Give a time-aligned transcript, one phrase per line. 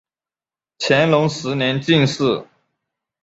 [0.79, 2.47] 乾隆十年进士。